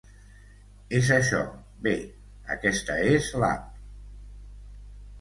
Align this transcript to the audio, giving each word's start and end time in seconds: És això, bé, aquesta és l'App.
És 0.99 1.11
això, 1.17 1.41
bé, 1.89 1.95
aquesta 2.57 2.99
és 3.13 3.31
l'App. 3.45 3.81